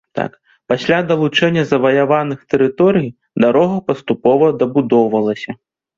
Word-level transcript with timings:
Пасля 0.71 0.99
далучэння 1.09 1.63
заваяваных 1.73 2.39
тэрыторый, 2.53 3.07
дарога 3.45 3.77
паступова 3.91 4.49
дабудоўвалася. 4.63 5.51